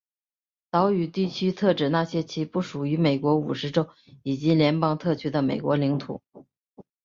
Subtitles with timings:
[0.71, 3.87] 岛屿地区特指那些其不属于美国五十州
[4.23, 6.23] 以及联邦特区的美国领土。